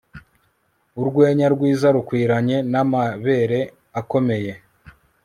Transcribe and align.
Urwenya 0.99 1.47
rwiza 1.53 1.87
rukwiranye 1.95 2.57
namabere 2.71 3.59
akomeye 3.99 4.51